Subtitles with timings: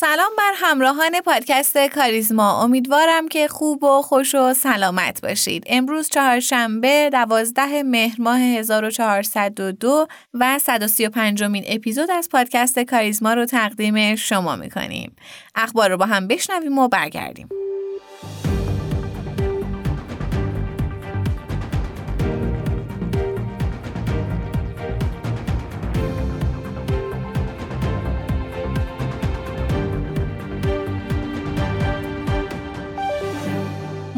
[0.00, 2.62] سلام بر همراهان پادکست کاریزما.
[2.62, 5.64] امیدوارم که خوب و خوش و سلامت باشید.
[5.66, 14.16] امروز چهارشنبه دوازده مهر ماه 1402 و 135 مین اپیزود از پادکست کاریزما رو تقدیم
[14.16, 15.16] شما می‌کنیم.
[15.54, 17.48] اخبار رو با هم بشنویم و برگردیم.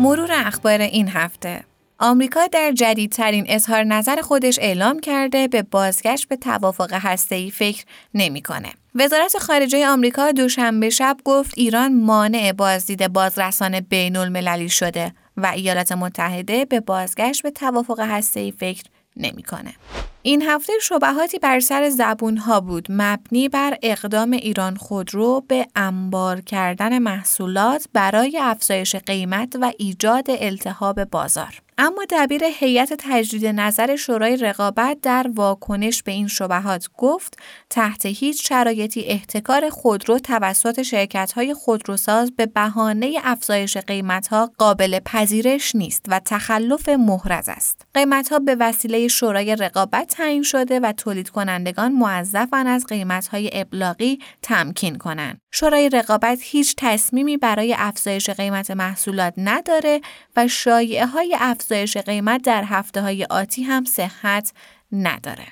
[0.02, 1.65] مرور اخبار این هفته
[1.98, 8.73] آمریکا در جدیدترین اظهار نظر خودش اعلام کرده به بازگشت به توافق هسته‌ای فکر نمی‌کنه.
[8.95, 15.93] وزارت خارجه آمریکا دوشنبه شب گفت ایران مانع بازدید بازرسان بین المللی شده و ایالات
[15.93, 18.85] متحده به بازگشت به توافق هسته‌ای فکر
[19.16, 19.74] نمی‌کنه.
[20.23, 26.41] این هفته شبهاتی بر سر زبون ها بود مبنی بر اقدام ایران خودرو به انبار
[26.41, 31.63] کردن محصولات برای افزایش قیمت و ایجاد التهاب بازار.
[31.85, 37.38] اما دبیر هیئت تجدید نظر شورای رقابت در واکنش به این شبهات گفت
[37.71, 46.05] تحت هیچ شرایطی احتکار خودرو توسط شرکت‌های خودروساز به بهانه افزایش قیمت‌ها قابل پذیرش نیست
[46.09, 47.87] و تخلف محرز است.
[47.95, 54.99] قیمت‌ها به وسیله شورای رقابت تعیین شده و تولید کنندگان موظفن از قیمت‌های ابلاغی تمکین
[54.99, 55.38] کنند.
[55.55, 60.01] شورای رقابت هیچ تصمیمی برای افزایش قیمت محصولات نداره
[60.37, 64.53] و شایعه های افزایش قیمت در هفته های آتی هم صحت
[64.92, 65.47] نداره.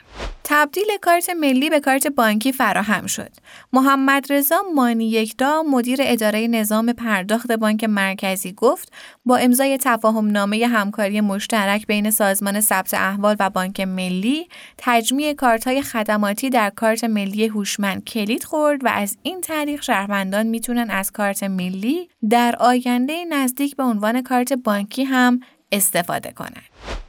[0.53, 3.31] تبدیل کارت ملی به کارت بانکی فراهم شد.
[3.73, 8.93] محمد رضا مانی یکدا مدیر اداره نظام پرداخت بانک مرکزی گفت
[9.25, 15.67] با امضای تفاهم نامه همکاری مشترک بین سازمان ثبت احوال و بانک ملی تجمیع کارت
[15.67, 21.11] های خدماتی در کارت ملی هوشمند کلید خورد و از این طریق شهروندان می‌تونن از
[21.13, 25.41] کارت ملی در آینده نزدیک به عنوان کارت بانکی هم
[25.73, 26.63] استفاده کنند.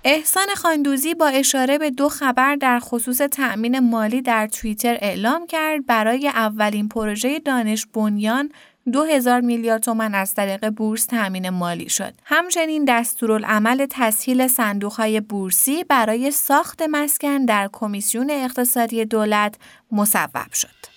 [0.04, 5.86] احسان خاندوزی با اشاره به دو خبر در خصوص تأمین مالی در توییتر اعلام کرد
[5.86, 8.52] برای اولین پروژه دانش بنیان
[8.92, 12.14] دو هزار میلیارد تومن از طریق بورس تأمین مالی شد.
[12.24, 19.56] همچنین دستورالعمل تسهیل صندوقهای بورسی برای ساخت مسکن در کمیسیون اقتصادی دولت
[19.92, 20.91] مصوب شد.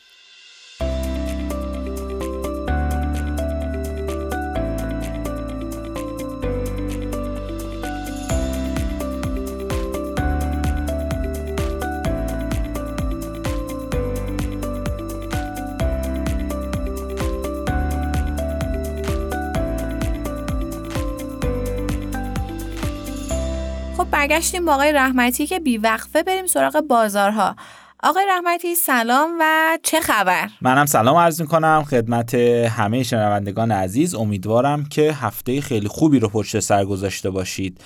[24.28, 27.56] برگشتیم با آقای رحمتی که بیوقفه بریم سراغ بازارها.
[28.02, 29.44] آقای رحمتی سلام و
[29.82, 35.88] چه خبر؟ منم سلام عرض می کنم خدمت همه شنوندگان عزیز امیدوارم که هفته خیلی
[35.88, 37.80] خوبی رو پشت سر گذاشته باشید.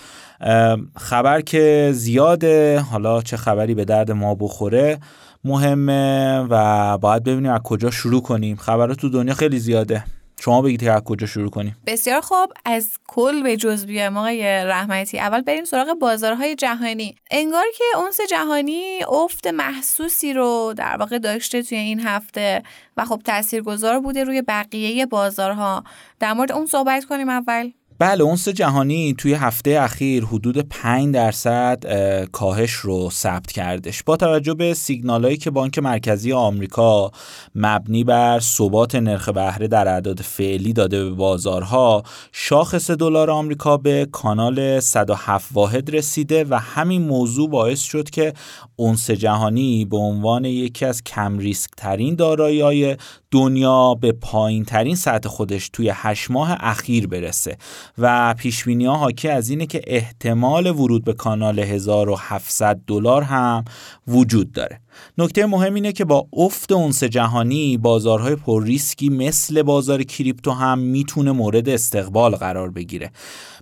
[0.96, 2.80] خبر که زیاده.
[2.80, 4.98] حالا چه خبری به درد ما بخوره
[5.44, 8.56] مهمه و باید ببینیم از کجا شروع کنیم.
[8.56, 10.04] خبرات تو دنیا خیلی زیاده.
[10.40, 11.76] شما بگید که از کجا شروع کنیم.
[11.86, 12.52] بسیار خوب.
[12.64, 15.18] از کل به جز بیایم آقای رحمتی.
[15.18, 17.16] اول بریم سراغ بازارهای جهانی.
[17.30, 22.62] انگار که اونس جهانی افت محسوسی رو در واقع داشته توی این هفته
[22.96, 25.84] و خب تاثیرگذار بوده روی بقیه بازارها.
[26.20, 27.70] در مورد اون صحبت کنیم اول.
[28.00, 31.84] بله اونس جهانی توی هفته اخیر حدود 5 درصد
[32.32, 34.02] کاهش رو ثبت کردش.
[34.02, 37.10] با توجه به سیگنالایی که بانک مرکزی آمریکا
[37.54, 44.08] مبنی بر ثبات نرخ بهره در اعداد فعلی داده به بازارها شاخص دلار آمریکا به
[44.12, 48.32] کانال 107 واحد رسیده و همین موضوع باعث شد که
[48.76, 52.96] اونس جهانی به عنوان یکی از کم ریسک ترین دارایی
[53.30, 57.56] دنیا به پایین ترین سطح خودش توی هشت ماه اخیر برسه.
[57.98, 63.64] و پیش ها حاکی از اینه که احتمال ورود به کانال 1700 دلار هم
[64.08, 64.80] وجود داره.
[65.18, 70.78] نکته مهم اینه که با افت اونس جهانی بازارهای پر ریسکی مثل بازار کریپتو هم
[70.78, 73.10] می‌تونه مورد استقبال قرار بگیره.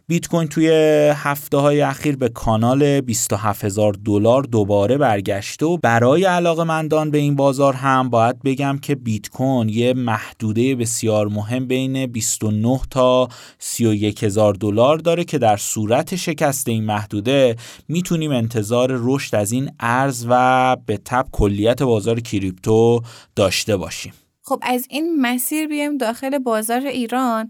[0.09, 0.69] بیت کوین توی
[1.15, 7.19] هفته های اخیر به کانال 27 هزار دلار دوباره برگشته و برای علاقه مندان به
[7.19, 13.29] این بازار هم باید بگم که بیت کوین یه محدوده بسیار مهم بین 29 تا
[13.59, 17.57] 31 هزار دلار داره که در صورت شکست این محدوده
[17.89, 23.01] می‌تونیم انتظار رشد از این ارز و به تب کلیت بازار کریپتو
[23.37, 24.13] داشته باشیم.
[24.43, 27.49] خب از این مسیر بیایم داخل بازار ایران.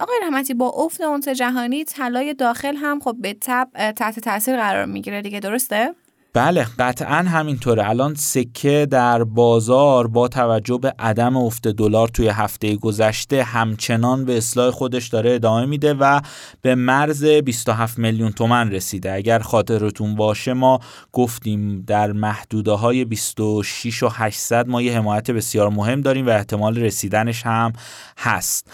[0.00, 4.86] آقای رحمتی با افت اونس جهانی طلای داخل هم خب به تب تحت تاثیر قرار
[4.86, 5.94] می‌گیره دیگه درسته؟
[6.34, 7.88] بله قطعا همینطوره.
[7.88, 14.36] الان سکه در بازار با توجه به عدم افت دلار توی هفته گذشته همچنان به
[14.36, 16.20] اصلاح خودش داره ادامه میده و
[16.62, 19.12] به مرز 27 میلیون تومن رسیده.
[19.12, 20.80] اگر خاطرتون باشه ما
[21.12, 26.78] گفتیم در محدوده های 26 و 800 ما یه حمایت بسیار مهم داریم و احتمال
[26.78, 27.72] رسیدنش هم
[28.18, 28.70] هست.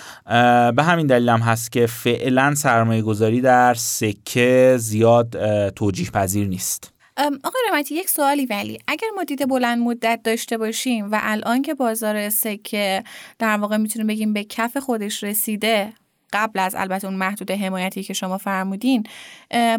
[0.76, 5.36] به همین دلیل هم هست که فعلا سرمایه گذاری در سکه زیاد
[5.70, 6.97] توجیه پذیر نیست.
[7.18, 8.78] آقای رحمتی یک سوالی ولی.
[8.88, 13.04] اگر ما دید بلند مدت داشته باشیم و الان که بازار سکه
[13.38, 15.92] در واقع می‌تونیم بگیم به کف خودش رسیده
[16.32, 19.04] قبل از البته اون محدود حمایتی که شما فرمودین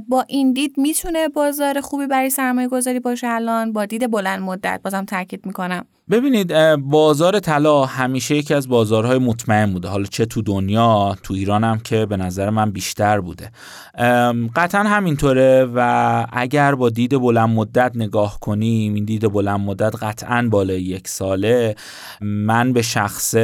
[0.08, 4.80] با این دید می‌تونه بازار خوبی برای سرمایه گذاری باشه الان؟ با دید بلند مدت
[4.84, 5.86] بازم تاکید می‌کنم.
[6.12, 9.88] ببینید بازار طلا همیشه یکی از بازارهای مطمئن بوده.
[9.88, 13.52] حالا چه تو دنیا تو ایران هم که به نظر من بیشتر بوده.
[14.56, 20.48] قطعا همینطوره و اگر با دید بلند مدت نگاه کنیم این دید بلند مدت قطعا
[20.52, 21.76] بالای یک ساله.
[22.22, 23.36] من به شخص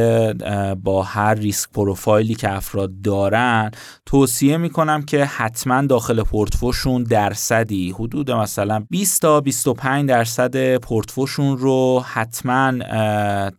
[0.84, 3.72] با هر ریسک پروفایلی که افراد دارن
[4.06, 12.04] توصیه می‌کنم که حتما داخل پورتفوشون درصدی حدود مثلا 20 تا 25 درصد پورتفوشون رو
[12.06, 12.55] حتما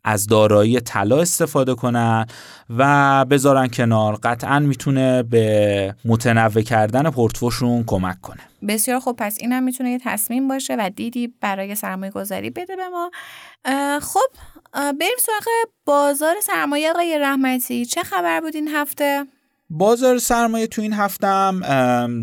[0.04, 2.26] از دارایی طلا استفاده کنن
[2.76, 4.19] و بذارن کنار.
[4.22, 8.40] قطعا می‌تونه به متنوع کردن پورتفوشون کمک کنه.
[8.69, 9.16] بسیار خوب.
[9.16, 13.10] پس اینم می‌تونه یه تصمیم باشه و دیدی برای سرمایه گذاری بده به ما.
[14.00, 14.28] خب
[14.72, 15.44] بریم سراغ
[15.84, 17.87] بازار سرمایه آقای رحمتی.
[17.87, 19.26] چه خبر بود این هفته؟
[19.70, 21.60] بازار سرمایه تو این هفتم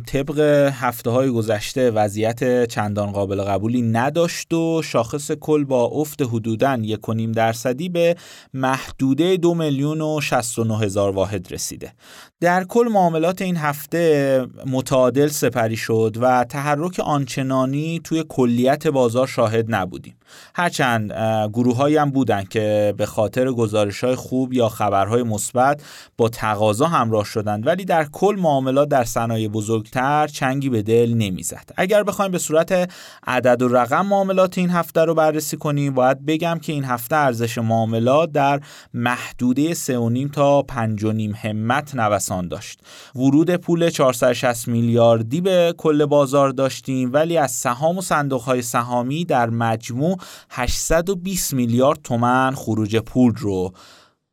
[0.07, 0.39] طبق
[0.73, 6.99] هفته های گذشته وضعیت چندان قابل قبولی نداشت و شاخص کل با افت حدوداً یک
[7.35, 8.15] درصدی به
[8.53, 11.93] محدوده دو میلیون و 69 هزار واحد رسیده.
[12.41, 19.65] در کل معاملات این هفته متعادل سپری شد و تحرک آنچنانی توی کلیت بازار شاهد
[19.75, 20.15] نبودیم.
[20.55, 21.11] هرچند
[21.53, 25.81] گروه هم بودن که به خاطر گزارش های خوب یا خبرهای مثبت
[26.17, 31.69] با تقاضا همراه شدند ولی در کل معاملات در صنایع بزرگتر چنگی به دل نمی‌زد.
[31.77, 32.91] اگر بخوایم به صورت
[33.27, 37.57] عدد و رقم معاملات این هفته رو بررسی کنیم باید بگم که این هفته ارزش
[37.57, 38.61] معاملات در
[38.93, 42.79] محدوده 3.5 تا 5.5 همت نوسان داشت.
[43.15, 49.25] ورود پول 460 میلیاردی به کل بازار داشتیم ولی از سهام و صندوق های سهامی
[49.25, 50.17] در مجموع
[50.49, 53.73] 820 میلیارد تومن خروج پول رو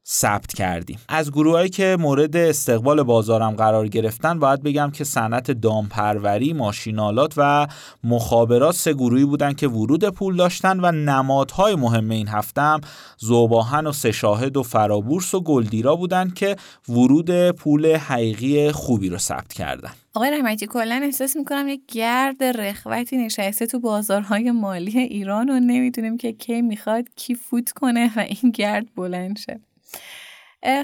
[0.06, 0.98] ثبت کردیم.
[1.08, 7.66] از گروهایی که مورد استقبال بازارم قرار گرفتن باید بگم که صنعت دامپروری ماشینالات و
[8.04, 12.80] مخابرات سه گروهی بودن که ورود پول داشتن و نمادهای مهم این هفتم
[13.18, 16.56] زوباهن و سشاهد و فرابورس و گلدیرا بودن که
[16.88, 19.90] ورود پول حقیقی خوبی رو ثبت کردن.
[20.14, 26.16] آقای رحمتی کلا احساس می‌کنم یک گرد رخوتی نشسته تو بازارهای مالی ایران و نمی‌دونیم
[26.16, 29.60] که کی می‌خواد کی فوت کنه و این گرد بلند شه.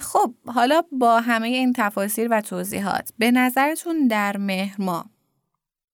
[0.03, 5.05] خب حالا با همه این تفاصیل و توضیحات به نظرتون در مهر ما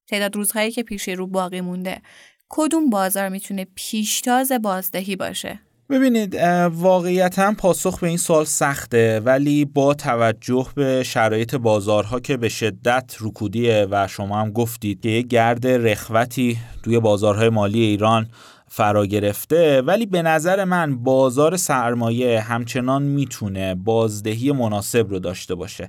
[0.08, 2.02] تعداد روزهایی که پیش رو باقی مونده
[2.48, 5.60] کدوم بازار می‌تونه پیشتاز بازدهی باشه؟
[5.90, 6.34] ببینید
[6.72, 13.16] واقعیتا پاسخ به این سوال سخته ولی با توجه به شرایط بازارها که به شدت
[13.20, 18.28] رکودیه و شما هم گفتید که یه گرد رخوتی توی بازارهای مالی ایران
[18.74, 25.88] فرا گرفته ولی به نظر من بازار سرمایه همچنان می‌تونه بازدهی مناسب رو داشته باشه.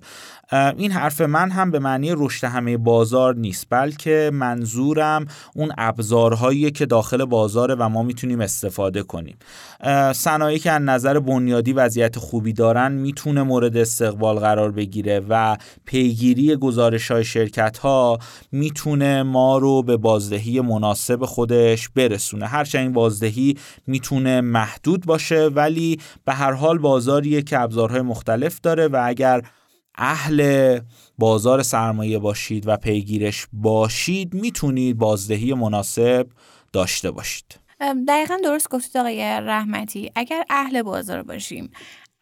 [0.77, 5.25] این حرف من هم به معنی رشد همه بازار نیست بلکه منظورم
[5.55, 9.37] اون ابزارهایی که داخل بازاره و ما می‌تونیم استفاده کنیم.
[10.13, 16.55] صنایعی که از نظر بنیادی وضعیت خوبی دارن می‌تونه مورد استقبال قرار بگیره و پیگیری
[16.55, 18.19] گزارش های شرکت ها
[18.51, 22.45] می‌تونه ما رو به بازدهی مناسب خودش برسونه.
[22.45, 28.87] هرچند این بازدهی می‌تونه محدود باشه ولی به هر حال بازاریه که ابزارهای مختلف داره
[28.87, 29.41] و اگر
[29.95, 30.79] اهل
[31.17, 36.27] بازار سرمایه باشید و پیگیرش باشید می‌تونید بازدهی مناسب
[36.73, 37.59] داشته باشید.
[38.07, 40.11] دقیقا درست گفتید آقای رحمتی.
[40.15, 41.71] اگر اهل بازار باشیم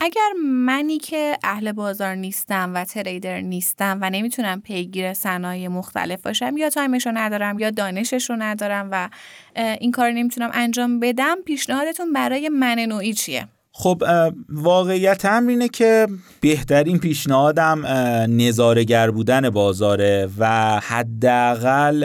[0.03, 6.57] اگر منی که اهل بازار نیستم و تریدر نیستم و نمی‌تونم پیگیر صنایع مختلف باشم
[6.57, 9.09] یا تایمش رو ندارم یا دانشش رو ندارم و
[9.55, 14.03] این کار نمی‌تونم انجام بدم پیشنهادتون برای من نوعی چیه؟ خب
[14.49, 16.07] واقعیت هم اینه که
[16.41, 17.85] بهترین پیشنهادم
[18.29, 22.03] نظارگر بودن بازاره و حداقل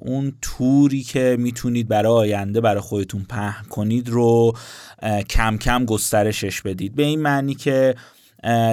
[0.00, 4.52] اون توری که می‌تونید برای آینده برای خودتون پهن کنید رو
[5.30, 6.94] کم کم گسترشش بدید.
[6.94, 7.94] به این معنی که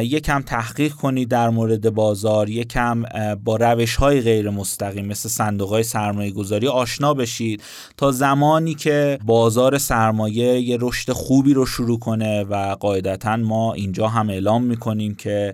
[0.02, 3.04] یکم تحقیق کنید در مورد بازار یکم
[3.44, 7.64] با روش های غیر مستقیم مثل صندوق های سرمایه گذاری آشنا بشید
[7.98, 14.08] تا زمانی که بازار سرمایه یه رشد خوبی رو شروع کنه و قاعدتا ما اینجا
[14.08, 15.54] هم اعلام می‌کنیم که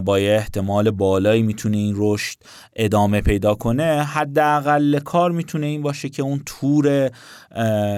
[0.00, 2.38] با یه احتمال بالایی می‌تونه این رشد
[2.76, 4.04] ادامه پیدا کنه.
[4.04, 7.10] حداقل کار می‌تونه این باشه که اون تور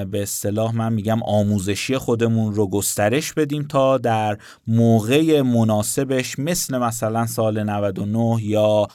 [0.04, 7.26] به اصطلاح من میگم آموزشی خودمون رو گسترش بدیم تا در موقع مناسبش مثل مثلا
[7.26, 8.88] سال 99 یا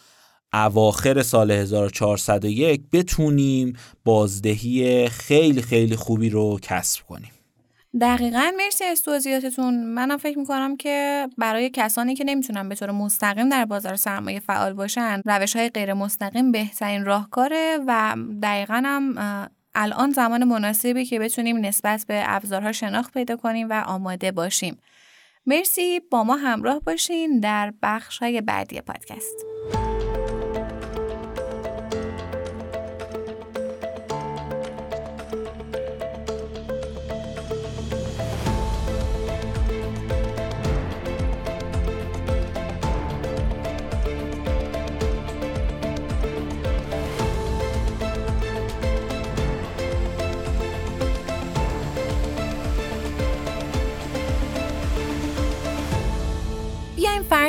[0.53, 3.74] اواخر سال 1401 بتونیم
[4.06, 7.32] بازدهی خیلی خیلی خوبی رو کسب کنیم.
[8.01, 9.84] دقیقا مرسی از توضیحاتتون.
[9.84, 14.74] منم فکر می‌کنم که برای کسانی که نمی‌تونن به طور مستقیم در بازار سرمایه فعال
[14.74, 19.15] باشن روش های غیر مستقیم بهترین راهکاره و دقیقا هم
[19.75, 24.77] الان زمان مناسبی که بتونیم نسبت به ابزارها شناخت پیدا کنیم و آماده باشیم.
[25.46, 26.00] مرسی.
[26.00, 29.49] با ما همراه باشین در بخش های بعدی پادکست.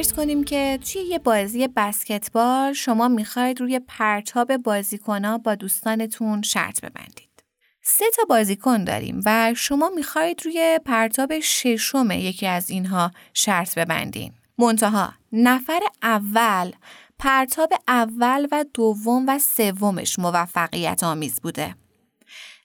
[0.01, 6.81] فرض کنیم که توی یه بازی بسکتبال شما می‌خواید روی پرتاب بازیکن با دوستانتون شرط
[6.81, 7.45] ببندید.
[7.83, 14.33] سه تا بازیکن داریم و شما می‌خواید روی پرتاب ششم یکی از اینها شرط ببندین.
[14.59, 16.73] منتها نفر اول
[17.19, 21.75] پرتاب اول و دوم و سومش موفقیت آمیز بوده.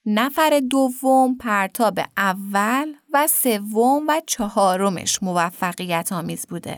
[0.05, 6.77] نفر دوم پرتاب اول و سوم و چهارمش موفقیت آمیز بوده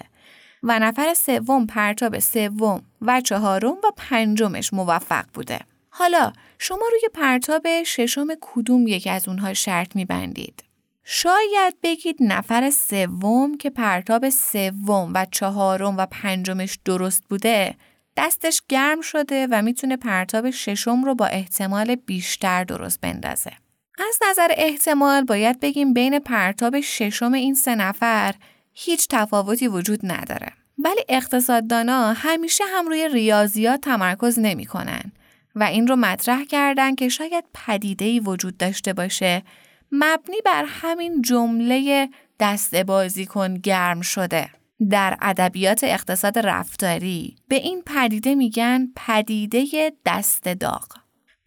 [0.64, 5.60] و نفر سوم پرتاب سوم و چهارم و پنجمش موفق بوده.
[5.90, 10.64] حالا شما روی پرتاب ششم کدوم یکی از اونها شرط میبندید؟
[11.04, 17.76] شاید بگید نفر سوم که پرتاب سوم و چهارم و پنجمش درست بوده
[18.18, 23.52] دستش گرم شده و می‌تونه پرتاب ششم رو با احتمال بیشتر درست بندازه.
[24.00, 28.36] از نظر احتمال باید بگیم بین پرتاب ششم این سه نفر
[28.79, 30.53] هیچ تفاوتی وجود نداره.
[30.77, 35.12] ولی اقتصاددانا همیشه هم روی ریاضیات تمرکز نمی‌کنن
[35.55, 39.43] و این رو مطرح کردن که شاید پدیده‌ای وجود داشته باشه
[39.91, 44.50] مبنی بر همین جمله دست بازی کن گرم شده.
[44.89, 50.88] در ادبیات اقتصاد رفتاری به این پدیده میگن پدیده دست داغ.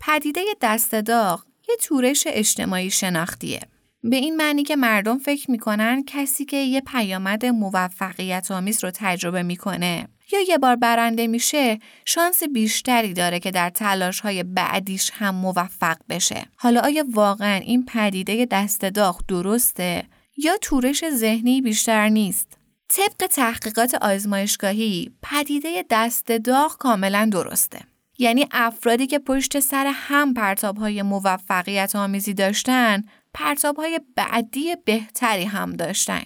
[0.00, 3.60] پدیده دست داغ یه تورش اجتماعی شناختیه.
[4.02, 9.42] به این معنی که مردم فکر می‌کنن کسی که یه پیامد موفقیت آمیز رو تجربه
[9.42, 15.34] می‌کنه یا یه بار برنده میشه شانس بیشتری داره که در تلاش های بعدیش هم
[15.34, 16.46] موفق بشه.
[16.56, 20.04] حالا آیا واقعا این پدیده دست داغ درسته
[20.36, 27.80] یا تورش ذهنی بیشتر نیست؟ طبق تحقیقات آزمایشگاهی پدیده دست داغ کاملا درسته.
[28.18, 33.02] یعنی افرادی که پشت سر هم پرتاب های موفقیت آمیزی داشتن
[33.34, 36.24] پرتاب های بعدی بهتری هم داشتن.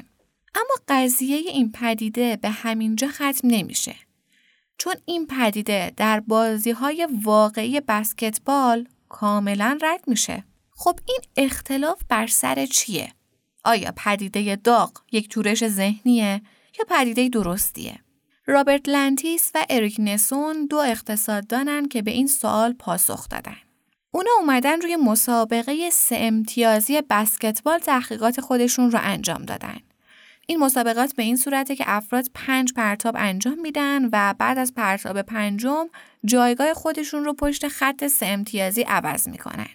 [0.55, 3.95] اما قضیه این پدیده به همینجا ختم نمیشه.
[4.79, 10.45] چون این پدیده در بازی های واقعی بسکتبال کاملا رد میشه.
[10.71, 13.13] خب این اختلاف بر سر چیه؟
[13.65, 16.43] آیا پدیده داغ یک تورش ذهنیه
[16.79, 18.01] یا پدیده درستیه؟
[18.47, 23.57] رابرت لنتیس و اریک نسون دو اقتصاددانن که به این سوال پاسخ دادن.
[24.15, 29.77] اونا اومدن روی مسابقه سه امتیازی بسکتبال تحقیقات خودشون رو انجام دادن.
[30.47, 35.23] این مسابقات به این صورته که افراد پنج پرتاب انجام میدن و بعد از پرتاب
[35.23, 35.87] پنجم
[36.25, 39.69] جایگاه خودشون رو پشت خط سه امتیازی عوض می‌کنن.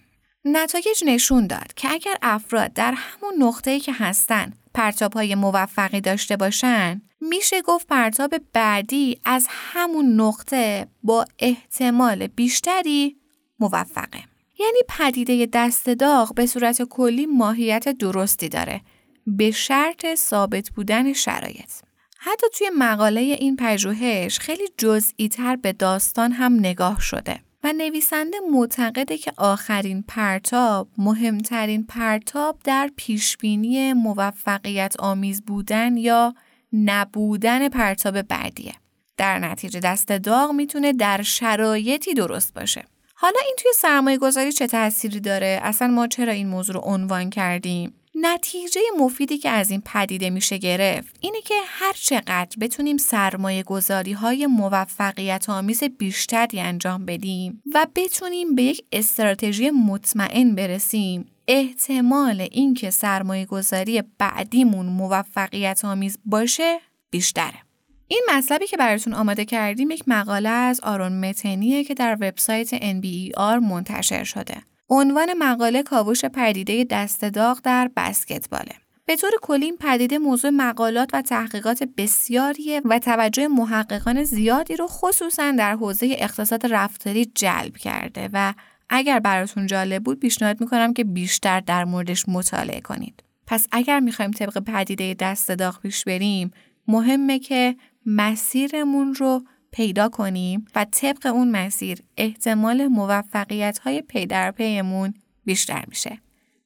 [0.44, 6.36] نتایج نشون داد که اگر افراد در همون نقطه‌ای که هستن پرتاب های موفقی داشته
[6.36, 13.16] باشن میشه گفت پرتاب بعدی از همون نقطه با احتمال بیشتری
[13.60, 14.29] موفقه.
[14.60, 18.80] یعنی پدیده دست داغ به صورت کلی ماهیت درستی داره
[19.26, 21.70] به شرط ثابت بودن شرایط.
[22.18, 28.36] حتی توی مقاله این پژوهش خیلی جزئی تر به داستان هم نگاه شده و نویسنده
[28.52, 36.34] معتقده که آخرین پرتاب مهمترین پرتاب در پیشبینی موفقیت آمیز بودن یا
[36.72, 38.74] نبودن پرتاب بعدیه.
[39.16, 42.84] در نتیجه دست داغ می‌تونه در شرایطی درست باشه.
[43.22, 47.30] حالا این توی سرمایه گذاری چه تأثیری داره؟ اصلا ما چرا این موضوع رو عنوان
[47.30, 53.62] کردیم؟ نتیجه مفیدی که از این پدیده میشه گرفت اینه که هر چقدر بتونیم سرمایه
[53.62, 62.40] گذاری های موفقیت آمیز بیشتری انجام بدیم و بتونیم به یک استراتژی مطمئن برسیم احتمال
[62.40, 67.69] اینکه سرمایه گذاری بعدیمون موفقیت آمیز باشه بیشتره.
[68.12, 73.62] این مطلبی که براتون آماده کردیم یک مقاله از آرون متنیه که در وبسایت NBER
[73.62, 74.56] منتشر شده.
[74.88, 78.72] عنوان مقاله کاوش پدیده دست داغ در بسکتباله.
[79.04, 84.86] به طور کلی این پدیده موضوع مقالات و تحقیقات بسیاریه و توجه محققان زیادی رو
[84.86, 88.54] خصوصا در حوزه اقتصاد رفتاری جلب کرده و
[88.88, 93.22] اگر براتون جالب بود پیشنهاد می‌کنم که بیشتر در موردش مطالعه کنید.
[93.46, 96.50] پس اگر می‌خوایم طبق پدیده دست داغ پیش بریم
[96.88, 97.76] مهمه که
[98.06, 105.14] مسیرمون رو پیدا کنیم و طبق اون مسیر احتمال موفقیت های پی در پیمون
[105.44, 106.18] بیشتر میشه.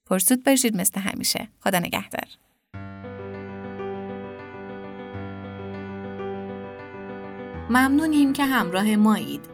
[0.07, 1.49] پرسود باشید مثل همیشه.
[1.61, 2.29] خدا نگهدار.
[7.71, 9.54] ممنونیم که همراه مایید.